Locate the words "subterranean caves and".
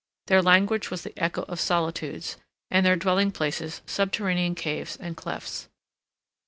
3.85-5.15